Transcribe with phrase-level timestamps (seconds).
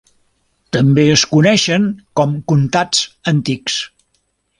[0.77, 1.85] També es coneixen
[2.21, 3.03] com "comtats
[3.33, 3.77] antics".